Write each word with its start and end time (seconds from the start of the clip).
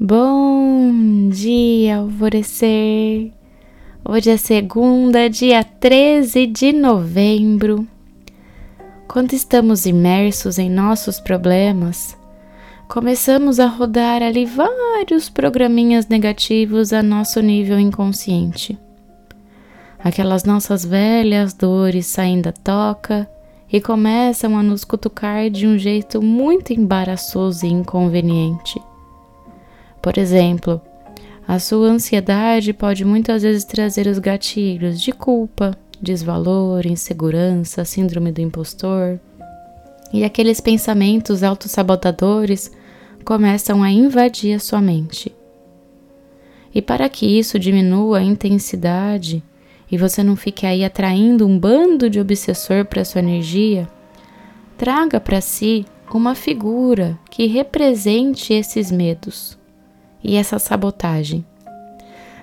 Bom 0.00 1.28
dia, 1.28 1.96
alvorecer! 1.96 3.32
Hoje 4.08 4.30
é 4.30 4.36
segunda, 4.36 5.28
dia 5.28 5.64
13 5.64 6.46
de 6.46 6.72
novembro. 6.72 7.84
Quando 9.08 9.32
estamos 9.32 9.86
imersos 9.86 10.56
em 10.56 10.70
nossos 10.70 11.18
problemas, 11.18 12.16
começamos 12.86 13.58
a 13.58 13.66
rodar 13.66 14.22
ali 14.22 14.46
vários 14.46 15.28
programinhas 15.28 16.06
negativos 16.06 16.92
a 16.92 17.02
nosso 17.02 17.40
nível 17.40 17.80
inconsciente. 17.80 18.78
Aquelas 19.98 20.44
nossas 20.44 20.84
velhas 20.84 21.52
dores 21.52 22.06
saem 22.06 22.40
da 22.40 22.52
toca 22.52 23.28
e 23.70 23.80
começam 23.80 24.56
a 24.56 24.62
nos 24.62 24.84
cutucar 24.84 25.50
de 25.50 25.66
um 25.66 25.76
jeito 25.76 26.22
muito 26.22 26.72
embaraçoso 26.72 27.66
e 27.66 27.68
inconveniente. 27.68 28.80
Por 30.00 30.16
exemplo, 30.16 30.80
a 31.46 31.58
sua 31.58 31.88
ansiedade 31.88 32.72
pode 32.72 33.04
muitas 33.04 33.42
vezes 33.42 33.64
trazer 33.64 34.06
os 34.06 34.18
gatilhos 34.18 35.00
de 35.00 35.12
culpa, 35.12 35.76
desvalor, 36.00 36.86
insegurança, 36.86 37.84
síndrome 37.84 38.30
do 38.30 38.40
impostor. 38.40 39.18
E 40.12 40.24
aqueles 40.24 40.60
pensamentos 40.60 41.42
autossabotadores 41.42 42.70
começam 43.24 43.82
a 43.82 43.90
invadir 43.90 44.54
a 44.54 44.58
sua 44.58 44.80
mente. 44.80 45.34
E 46.74 46.80
para 46.80 47.08
que 47.08 47.26
isso 47.26 47.58
diminua 47.58 48.18
a 48.18 48.22
intensidade 48.22 49.42
e 49.90 49.96
você 49.96 50.22
não 50.22 50.36
fique 50.36 50.66
aí 50.66 50.84
atraindo 50.84 51.46
um 51.46 51.58
bando 51.58 52.08
de 52.08 52.20
obsessor 52.20 52.84
para 52.84 53.04
sua 53.04 53.20
energia, 53.20 53.88
traga 54.76 55.18
para 55.18 55.40
si 55.40 55.86
uma 56.12 56.34
figura 56.34 57.18
que 57.30 57.46
represente 57.46 58.52
esses 58.52 58.90
medos 58.90 59.57
e 60.22 60.36
essa 60.36 60.58
sabotagem. 60.58 61.44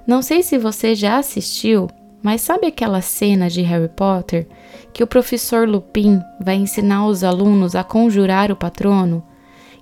Não 0.08 0.22
sei 0.22 0.44
se 0.44 0.58
você 0.58 0.94
já 0.94 1.18
assistiu, 1.18 1.90
mas 2.22 2.42
sabe 2.42 2.68
aquela 2.68 3.02
cena 3.02 3.50
de 3.50 3.62
Harry 3.62 3.90
Potter 3.90 4.48
que 4.94 5.04
o 5.04 5.08
professor 5.08 5.68
Lupin 5.68 6.22
vai 6.40 6.56
ensinar 6.56 7.08
os 7.08 7.24
alunos 7.24 7.76
a 7.76 7.84
conjurar 7.84 8.52
o 8.52 8.56
patrono? 8.56 9.24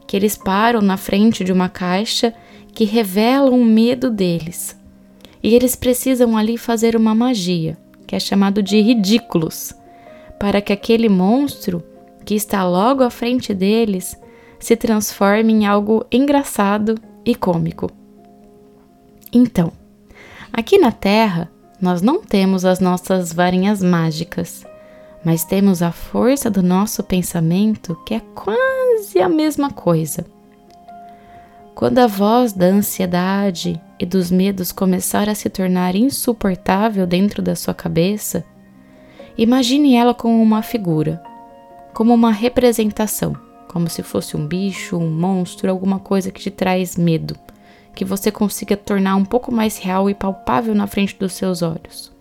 Que 0.07 0.17
eles 0.17 0.35
param 0.35 0.81
na 0.81 0.97
frente 0.97 1.43
de 1.43 1.51
uma 1.51 1.69
caixa 1.69 2.33
que 2.73 2.83
revela 2.83 3.49
o 3.49 3.63
medo 3.63 4.09
deles. 4.09 4.77
E 5.41 5.53
eles 5.53 5.75
precisam 5.75 6.37
ali 6.37 6.57
fazer 6.57 6.95
uma 6.95 7.13
magia, 7.13 7.77
que 8.07 8.15
é 8.15 8.19
chamado 8.19 8.63
de 8.63 8.79
ridículos, 8.81 9.73
para 10.39 10.61
que 10.61 10.73
aquele 10.73 11.07
monstro 11.09 11.83
que 12.25 12.33
está 12.33 12.67
logo 12.67 13.03
à 13.03 13.09
frente 13.09 13.53
deles 13.53 14.17
se 14.59 14.75
transforme 14.75 15.51
em 15.53 15.65
algo 15.65 16.05
engraçado 16.11 16.95
e 17.25 17.35
cômico. 17.35 17.89
Então, 19.31 19.71
aqui 20.51 20.77
na 20.77 20.91
Terra, 20.91 21.49
nós 21.81 22.01
não 22.01 22.21
temos 22.21 22.65
as 22.65 22.79
nossas 22.79 23.33
varinhas 23.33 23.81
mágicas, 23.81 24.65
mas 25.25 25.43
temos 25.43 25.81
a 25.81 25.91
força 25.91 26.49
do 26.49 26.61
nosso 26.61 27.03
pensamento 27.03 27.95
que 28.05 28.13
é 28.13 28.21
quase 28.35 29.19
a 29.19 29.29
mesma 29.29 29.71
coisa. 29.71 30.25
Quando 31.73 31.99
a 31.99 32.07
voz 32.07 32.53
da 32.53 32.67
ansiedade 32.67 33.81
e 33.99 34.05
dos 34.05 34.29
medos 34.29 34.71
começar 34.71 35.27
a 35.27 35.35
se 35.35 35.49
tornar 35.49 35.95
insuportável 35.95 37.07
dentro 37.07 37.41
da 37.41 37.55
sua 37.55 37.73
cabeça, 37.73 38.45
imagine 39.37 39.95
ela 39.95 40.13
como 40.13 40.41
uma 40.41 40.61
figura, 40.61 41.21
como 41.93 42.13
uma 42.13 42.31
representação 42.31 43.35
como 43.73 43.89
se 43.89 44.03
fosse 44.03 44.37
um 44.37 44.45
bicho, 44.45 44.95
um 44.95 45.09
monstro, 45.09 45.67
alguma 45.67 45.97
coisa 45.97 46.29
que 46.29 46.39
te 46.39 46.51
traz 46.51 46.95
medo, 46.95 47.35
que 47.95 48.05
você 48.05 48.31
consiga 48.31 48.77
tornar 48.77 49.15
um 49.15 49.25
pouco 49.25 49.51
mais 49.51 49.79
real 49.79 50.07
e 50.07 50.13
palpável 50.13 50.75
na 50.75 50.85
frente 50.85 51.17
dos 51.17 51.33
seus 51.33 51.63
olhos. 51.63 52.11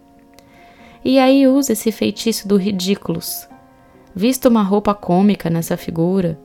E 1.05 1.19
aí 1.19 1.47
use 1.47 1.71
esse 1.71 1.93
feitiço 1.93 2.49
do 2.49 2.57
ridículos. 2.57 3.47
Vista 4.17 4.49
uma 4.49 4.63
roupa 4.63 4.95
cômica 4.95 5.51
nessa 5.51 5.77
figura 5.77 6.39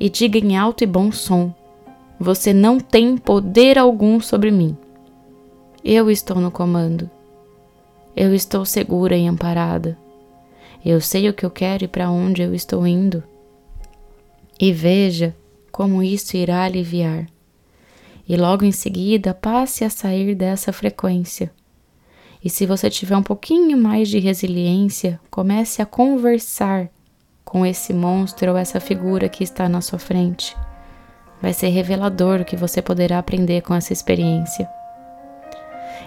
e 0.00 0.10
diga 0.10 0.38
em 0.38 0.56
alto 0.56 0.82
e 0.82 0.88
bom 0.88 1.12
som: 1.12 1.54
Você 2.18 2.52
não 2.52 2.80
tem 2.80 3.16
poder 3.16 3.78
algum 3.78 4.20
sobre 4.20 4.50
mim. 4.50 4.76
Eu 5.84 6.10
estou 6.10 6.40
no 6.40 6.50
comando. 6.50 7.08
Eu 8.16 8.34
estou 8.34 8.64
segura 8.64 9.16
e 9.16 9.24
amparada. 9.24 9.96
Eu 10.84 11.00
sei 11.00 11.28
o 11.28 11.32
que 11.32 11.46
eu 11.46 11.50
quero 11.50 11.84
e 11.84 11.88
para 11.88 12.10
onde 12.10 12.42
eu 12.42 12.52
estou 12.52 12.84
indo 12.84 13.22
e 14.62 14.72
veja 14.72 15.34
como 15.72 16.04
isso 16.04 16.36
irá 16.36 16.62
aliviar. 16.62 17.26
E 18.28 18.36
logo 18.36 18.64
em 18.64 18.70
seguida 18.70 19.34
passe 19.34 19.84
a 19.84 19.90
sair 19.90 20.36
dessa 20.36 20.72
frequência. 20.72 21.50
E 22.44 22.48
se 22.48 22.64
você 22.64 22.88
tiver 22.88 23.16
um 23.16 23.24
pouquinho 23.24 23.76
mais 23.76 24.08
de 24.08 24.20
resiliência, 24.20 25.18
comece 25.32 25.82
a 25.82 25.86
conversar 25.86 26.88
com 27.44 27.66
esse 27.66 27.92
monstro 27.92 28.52
ou 28.52 28.56
essa 28.56 28.78
figura 28.78 29.28
que 29.28 29.42
está 29.42 29.68
na 29.68 29.80
sua 29.80 29.98
frente. 29.98 30.56
Vai 31.40 31.52
ser 31.52 31.70
revelador 31.70 32.42
o 32.42 32.44
que 32.44 32.54
você 32.54 32.80
poderá 32.80 33.18
aprender 33.18 33.62
com 33.62 33.74
essa 33.74 33.92
experiência. 33.92 34.70